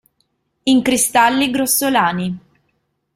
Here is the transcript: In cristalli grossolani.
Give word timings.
In 0.63 0.81
cristalli 0.81 1.51
grossolani. 1.51 2.39